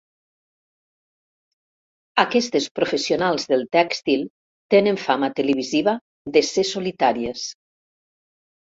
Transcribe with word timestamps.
Aquestes 2.23 2.67
professionals 2.81 3.47
del 3.53 3.67
tèxtil 3.79 4.27
tenen 4.77 5.01
fama 5.05 5.33
televisiva 5.43 5.97
de 6.39 6.47
ser 6.53 6.67
solitàries. 6.75 7.51